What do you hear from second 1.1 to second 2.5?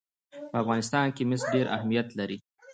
کې مس ډېر اهمیت لري.